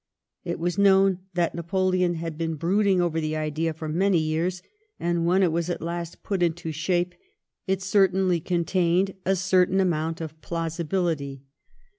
[0.43, 4.63] It was known that Napoleon had been brooding over the idea for many years,
[4.99, 7.13] and when it was at last put into shape
[7.67, 11.43] it certainly contained a certain amount of plausibility.